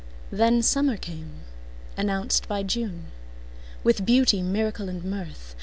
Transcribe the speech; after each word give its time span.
Then 0.31 0.63
summer 0.63 0.97
came, 0.97 1.41
announced 1.95 2.47
by 2.47 2.63
June, 2.63 3.11
With 3.83 4.03
beauty, 4.03 4.41
miracle 4.41 4.89
and 4.89 5.03
mirth. 5.03 5.53